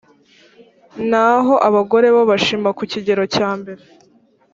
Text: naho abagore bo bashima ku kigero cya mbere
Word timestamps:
naho 1.09 1.53
abagore 1.67 2.07
bo 2.15 2.21
bashima 2.29 2.69
ku 2.77 2.83
kigero 2.91 3.23
cya 3.35 3.49
mbere 3.59 3.83